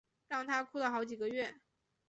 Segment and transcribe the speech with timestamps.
[0.27, 1.53] 让她哭了好几个月